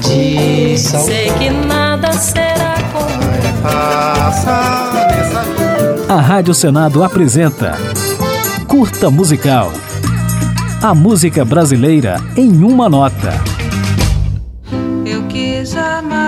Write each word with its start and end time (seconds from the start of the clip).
de 0.00 0.76
sal. 0.78 1.04
Sei 1.04 1.30
que 1.32 1.50
nada 1.50 2.12
será 2.12 2.74
como 2.92 3.20
A 6.08 6.20
Rádio 6.20 6.54
Senado 6.54 7.04
apresenta 7.04 7.76
Curta 8.66 9.10
Musical. 9.10 9.72
A 10.82 10.94
música 10.94 11.44
brasileira 11.44 12.16
em 12.36 12.64
uma 12.64 12.88
nota. 12.88 13.32
Eu 15.04 15.22
quis 15.28 15.76
amar, 15.76 16.19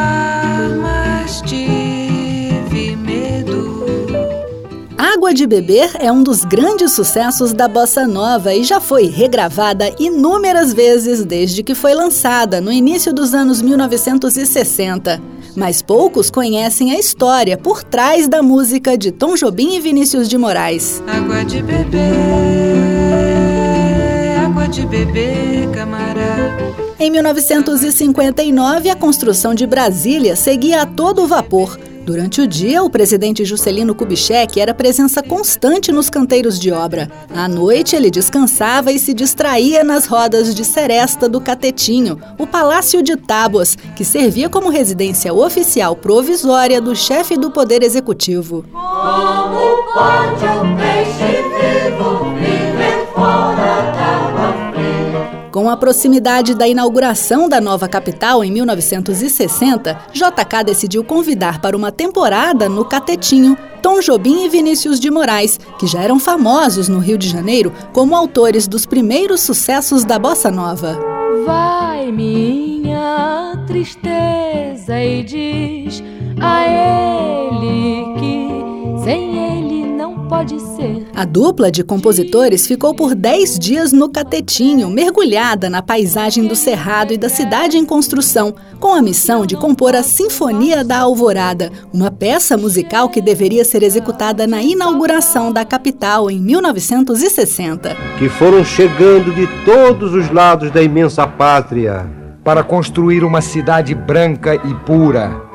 Água 5.32 5.38
de 5.38 5.46
Beber 5.46 5.90
é 5.98 6.12
um 6.12 6.22
dos 6.22 6.44
grandes 6.44 6.92
sucessos 6.92 7.54
da 7.54 7.66
bossa 7.66 8.06
nova 8.06 8.52
e 8.54 8.62
já 8.62 8.78
foi 8.82 9.06
regravada 9.06 9.90
inúmeras 9.98 10.74
vezes 10.74 11.24
desde 11.24 11.62
que 11.62 11.74
foi 11.74 11.94
lançada 11.94 12.60
no 12.60 12.70
início 12.70 13.14
dos 13.14 13.32
anos 13.32 13.62
1960. 13.62 15.22
Mas 15.56 15.80
poucos 15.80 16.30
conhecem 16.30 16.92
a 16.92 16.98
história 16.98 17.56
por 17.56 17.82
trás 17.82 18.28
da 18.28 18.42
música 18.42 18.98
de 18.98 19.10
Tom 19.10 19.34
Jobim 19.34 19.74
e 19.74 19.80
Vinícius 19.80 20.28
de 20.28 20.36
Moraes. 20.36 21.02
Água 21.06 21.42
de 21.46 21.62
beber, 21.62 22.91
de 24.72 24.86
beber, 24.86 25.70
camarada. 25.70 26.74
Em 26.98 27.10
1959, 27.10 28.88
a 28.88 28.96
construção 28.96 29.54
de 29.54 29.66
Brasília 29.66 30.34
seguia 30.34 30.80
a 30.80 30.86
todo 30.86 31.26
vapor. 31.26 31.78
Durante 32.06 32.40
o 32.40 32.46
dia, 32.48 32.82
o 32.82 32.88
presidente 32.88 33.44
Juscelino 33.44 33.94
Kubitschek 33.94 34.58
era 34.58 34.72
presença 34.72 35.22
constante 35.22 35.92
nos 35.92 36.08
canteiros 36.08 36.58
de 36.58 36.72
obra. 36.72 37.08
À 37.34 37.46
noite, 37.46 37.94
ele 37.94 38.10
descansava 38.10 38.90
e 38.90 38.98
se 38.98 39.12
distraía 39.12 39.84
nas 39.84 40.06
rodas 40.06 40.54
de 40.54 40.64
seresta 40.64 41.28
do 41.28 41.40
Catetinho, 41.40 42.18
o 42.38 42.46
Palácio 42.46 43.02
de 43.02 43.14
Tábuas, 43.14 43.76
que 43.94 44.06
servia 44.06 44.48
como 44.48 44.70
residência 44.70 45.34
oficial 45.34 45.94
provisória 45.94 46.80
do 46.80 46.96
chefe 46.96 47.36
do 47.36 47.50
Poder 47.50 47.82
Executivo. 47.82 48.64
Como 48.72 49.92
pode 49.92 50.44
o 50.44 50.76
peixe 50.76 51.42
vivo 51.60 52.34
viver 52.34 53.06
fora? 53.14 53.51
Com 55.62 55.70
a 55.70 55.76
proximidade 55.76 56.56
da 56.56 56.66
inauguração 56.66 57.48
da 57.48 57.60
nova 57.60 57.86
capital 57.86 58.42
em 58.42 58.50
1960, 58.50 59.96
JK 60.12 60.64
decidiu 60.66 61.04
convidar 61.04 61.60
para 61.60 61.76
uma 61.76 61.92
temporada 61.92 62.68
no 62.68 62.84
Catetinho 62.84 63.56
Tom 63.80 64.00
Jobim 64.00 64.44
e 64.44 64.48
Vinícius 64.48 64.98
de 64.98 65.08
Moraes, 65.08 65.60
que 65.78 65.86
já 65.86 66.02
eram 66.02 66.18
famosos 66.18 66.88
no 66.88 66.98
Rio 66.98 67.16
de 67.16 67.28
Janeiro 67.28 67.72
como 67.92 68.16
autores 68.16 68.66
dos 68.66 68.84
primeiros 68.84 69.40
sucessos 69.42 70.02
da 70.02 70.18
bossa 70.18 70.50
nova. 70.50 70.98
Vai 71.46 72.10
minha 72.10 73.54
tristeza 73.64 75.00
e 75.00 75.22
diz 75.22 76.02
a 76.40 76.66
ele 76.66 78.18
que 78.18 79.04
sem 79.04 79.38
ele 79.38 79.51
pode 80.42 80.60
ser. 80.60 81.06
A 81.14 81.24
dupla 81.24 81.70
de 81.70 81.84
compositores 81.84 82.66
ficou 82.66 82.94
por 82.94 83.14
10 83.14 83.58
dias 83.58 83.92
no 83.92 84.08
Catetinho, 84.08 84.90
mergulhada 84.90 85.70
na 85.70 85.80
paisagem 85.80 86.46
do 86.46 86.56
Cerrado 86.56 87.12
e 87.12 87.18
da 87.18 87.28
cidade 87.28 87.78
em 87.78 87.84
construção, 87.84 88.54
com 88.80 88.92
a 88.92 89.00
missão 89.00 89.46
de 89.46 89.56
compor 89.56 89.94
a 89.94 90.02
Sinfonia 90.02 90.82
da 90.82 90.98
Alvorada, 90.98 91.70
uma 91.92 92.10
peça 92.10 92.56
musical 92.56 93.08
que 93.08 93.20
deveria 93.20 93.64
ser 93.64 93.82
executada 93.82 94.46
na 94.46 94.62
inauguração 94.62 95.52
da 95.52 95.64
capital 95.64 96.30
em 96.30 96.40
1960. 96.40 97.96
Que 98.18 98.28
foram 98.28 98.64
chegando 98.64 99.32
de 99.32 99.46
todos 99.64 100.12
os 100.12 100.30
lados 100.30 100.70
da 100.70 100.82
imensa 100.82 101.26
pátria 101.26 102.06
para 102.42 102.64
construir 102.64 103.22
uma 103.22 103.40
cidade 103.40 103.94
branca 103.94 104.56
e 104.56 104.74
pura. 104.84 105.51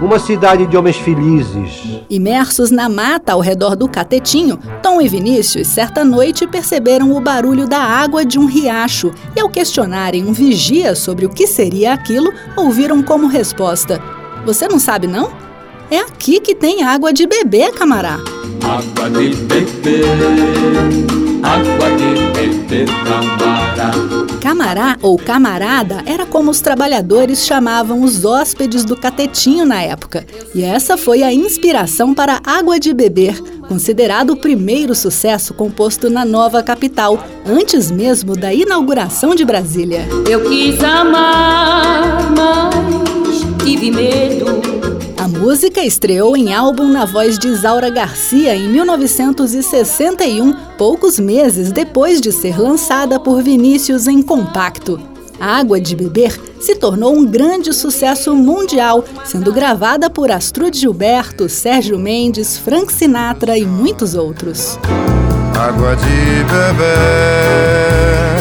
Uma 0.00 0.18
cidade 0.18 0.66
de 0.66 0.76
homens 0.76 0.96
felizes. 0.96 1.82
Imersos 2.10 2.70
na 2.70 2.88
mata 2.88 3.32
ao 3.32 3.40
redor 3.40 3.76
do 3.76 3.88
catetinho, 3.88 4.58
Tom 4.82 5.00
e 5.00 5.08
Vinícius, 5.08 5.68
certa 5.68 6.04
noite, 6.04 6.46
perceberam 6.46 7.12
o 7.12 7.20
barulho 7.20 7.68
da 7.68 7.78
água 7.78 8.24
de 8.24 8.38
um 8.38 8.46
riacho 8.46 9.12
e, 9.36 9.40
ao 9.40 9.48
questionarem 9.48 10.24
um 10.26 10.32
vigia 10.32 10.94
sobre 10.94 11.26
o 11.26 11.30
que 11.30 11.46
seria 11.46 11.92
aquilo, 11.92 12.32
ouviram 12.56 13.02
como 13.02 13.26
resposta: 13.26 14.02
Você 14.44 14.66
não 14.66 14.78
sabe, 14.78 15.06
não? 15.06 15.30
É 15.90 15.98
aqui 15.98 16.40
que 16.40 16.54
tem 16.54 16.82
água 16.82 17.12
de 17.12 17.26
beber, 17.26 17.72
camará. 17.72 18.18
Água 18.62 19.10
de 19.10 19.34
beber, 19.36 20.04
água 21.42 21.90
de 21.96 22.32
beber, 22.32 22.86
camará. 23.04 24.21
Camará 24.52 24.98
ou 25.00 25.16
camarada 25.16 26.02
era 26.04 26.26
como 26.26 26.50
os 26.50 26.60
trabalhadores 26.60 27.46
chamavam 27.46 28.02
os 28.02 28.22
hóspedes 28.22 28.84
do 28.84 28.94
catetinho 28.94 29.64
na 29.64 29.80
época. 29.80 30.26
E 30.54 30.62
essa 30.62 30.98
foi 30.98 31.22
a 31.22 31.32
inspiração 31.32 32.12
para 32.12 32.38
Água 32.44 32.78
de 32.78 32.92
Beber, 32.92 33.40
considerado 33.66 34.34
o 34.34 34.36
primeiro 34.36 34.94
sucesso 34.94 35.54
composto 35.54 36.10
na 36.10 36.26
nova 36.26 36.62
capital, 36.62 37.18
antes 37.46 37.90
mesmo 37.90 38.36
da 38.36 38.52
inauguração 38.52 39.34
de 39.34 39.42
Brasília. 39.42 40.06
Eu 40.28 40.46
quis 40.46 40.84
amar, 40.84 42.30
mas 42.36 43.64
tive 43.64 43.90
medo. 43.90 44.81
Música 45.42 45.82
estreou 45.82 46.36
em 46.36 46.54
álbum 46.54 46.86
na 46.86 47.04
voz 47.04 47.36
de 47.36 47.48
Isaura 47.48 47.90
Garcia 47.90 48.54
em 48.54 48.68
1961, 48.68 50.54
poucos 50.78 51.18
meses 51.18 51.72
depois 51.72 52.20
de 52.20 52.30
ser 52.30 52.56
lançada 52.60 53.18
por 53.18 53.42
Vinícius 53.42 54.06
em 54.06 54.22
compacto. 54.22 55.00
A 55.40 55.56
Água 55.56 55.80
de 55.80 55.96
Beber 55.96 56.40
se 56.60 56.76
tornou 56.76 57.12
um 57.16 57.26
grande 57.26 57.72
sucesso 57.72 58.36
mundial, 58.36 59.04
sendo 59.24 59.52
gravada 59.52 60.08
por 60.08 60.30
Astrud 60.30 60.78
Gilberto, 60.78 61.48
Sérgio 61.48 61.98
Mendes, 61.98 62.56
Frank 62.56 62.92
Sinatra 62.92 63.58
e 63.58 63.66
muitos 63.66 64.14
outros. 64.14 64.78
Água 65.58 65.96
de 65.96 66.44
beber, 66.44 68.38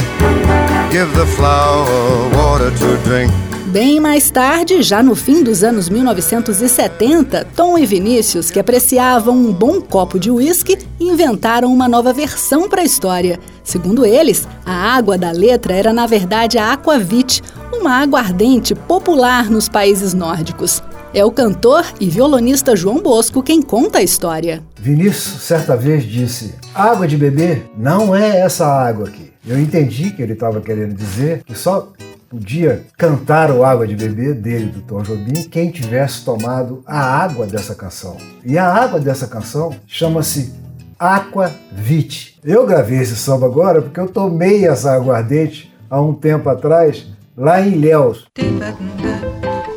give 0.92 1.12
the 1.16 1.26
flower 1.26 2.30
water 2.36 2.70
to 2.78 2.96
drink. 3.10 3.51
Bem 3.72 4.02
mais 4.02 4.30
tarde, 4.30 4.84
já 4.84 5.02
no 5.02 5.16
fim 5.16 5.42
dos 5.42 5.64
anos 5.64 5.88
1970, 5.88 7.48
Tom 7.56 7.78
e 7.78 7.86
Vinícius, 7.86 8.52
que 8.52 8.60
apreciavam 8.60 9.34
um 9.34 9.54
bom 9.54 9.80
copo 9.80 10.20
de 10.20 10.30
uísque, 10.30 10.78
inventaram 11.00 11.72
uma 11.72 11.88
nova 11.88 12.12
versão 12.12 12.68
para 12.68 12.82
a 12.82 12.84
história. 12.84 13.40
Segundo 13.64 14.06
eles, 14.06 14.46
a 14.66 14.74
água 14.74 15.18
da 15.18 15.32
letra 15.32 15.74
era 15.74 15.94
na 15.94 16.06
verdade 16.06 16.58
a 16.58 16.74
aquavit, 16.74 17.42
uma 17.72 18.02
aguardente 18.02 18.76
popular 18.76 19.50
nos 19.50 19.70
países 19.70 20.14
nórdicos. 20.14 20.84
É 21.14 21.24
o 21.24 21.32
cantor 21.32 21.86
e 21.98 22.10
violonista 22.10 22.76
João 22.76 23.02
Bosco 23.02 23.42
quem 23.42 23.62
conta 23.62 24.00
a 24.00 24.04
história. 24.04 24.62
Vinícius 24.82 25.44
certa 25.44 25.78
vez 25.78 26.04
disse: 26.04 26.56
água 26.76 27.08
de 27.08 27.16
beber 27.16 27.72
não 27.78 28.14
é 28.14 28.42
essa 28.42 28.66
água 28.66 29.08
aqui. 29.08 29.32
Eu 29.48 29.58
entendi 29.58 30.12
que 30.12 30.22
ele 30.22 30.34
estava 30.34 30.60
querendo 30.60 30.94
dizer 30.94 31.42
que 31.46 31.56
só 31.56 31.88
podia 32.32 32.86
cantar 32.98 33.52
o 33.52 33.66
Água 33.66 33.86
de 33.86 33.94
Beber 33.94 34.34
dele, 34.34 34.68
do 34.68 34.82
Tom 34.84 35.02
Jobim, 35.02 35.44
quem 35.44 35.70
tivesse 35.70 36.24
tomado 36.24 36.82
a 36.88 36.98
água 36.98 37.46
dessa 37.46 37.76
canção. 37.76 38.16
E 38.46 38.58
a 38.58 38.66
água 38.66 39.02
dessa 39.02 39.28
canção 39.28 39.76
chama-se 39.86 40.54
Aqua 40.98 41.52
Vit. 41.74 42.40
Eu 42.42 42.66
gravei 42.66 43.00
esse 43.00 43.18
samba 43.18 43.48
agora 43.48 43.82
porque 43.82 44.00
eu 44.00 44.08
tomei 44.08 44.66
essa 44.66 44.94
aguardente 44.94 45.74
há 45.90 46.02
um 46.02 46.14
tempo 46.14 46.48
atrás, 46.48 47.06
lá 47.36 47.60
em 47.60 47.74
Ilhéus. 47.74 48.26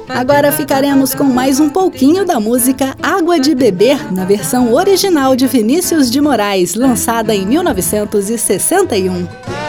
Agora 0.08 0.52
ficaremos 0.52 1.12
com 1.12 1.24
mais 1.24 1.58
um 1.58 1.68
pouquinho 1.68 2.24
da 2.24 2.38
música 2.38 2.94
Água 3.02 3.40
de 3.40 3.52
Beber, 3.52 4.12
na 4.12 4.24
versão 4.24 4.72
original 4.72 5.34
de 5.34 5.48
Vinícius 5.48 6.08
de 6.08 6.20
Moraes, 6.20 6.76
lançada 6.76 7.34
em 7.34 7.44
1961. 7.44 9.63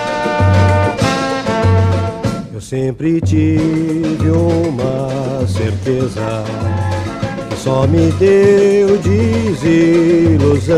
Sempre 2.75 3.21
tive 3.21 4.29
uma 4.29 5.47
certeza 5.47 6.43
que 7.49 7.55
só 7.55 7.87
me 7.87 8.11
deu 8.19 8.97
desilusão. 8.97 10.75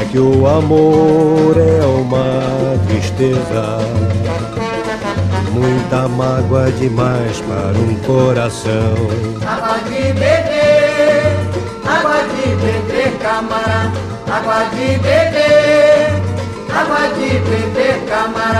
É 0.00 0.04
que 0.10 0.18
o 0.18 0.46
amor 0.46 1.54
é 1.58 1.84
uma 1.84 2.78
tristeza, 2.88 3.80
muita 5.52 6.08
mágoa 6.08 6.72
demais 6.72 7.38
para 7.42 7.78
um 7.78 7.94
coração. 8.06 8.94
Água 9.46 9.76
de 9.90 10.10
beber, 10.14 11.36
água 11.86 12.22
de 12.32 12.48
beber, 12.56 13.12
camará. 13.18 13.92
Água 14.26 14.64
de 14.70 14.98
beber, 15.00 16.16
água 16.74 17.08
de 17.14 17.28
beber, 17.40 17.96
camará. 18.08 18.59